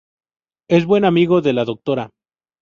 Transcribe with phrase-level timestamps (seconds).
[0.67, 2.09] Es buen amigo de la Dra.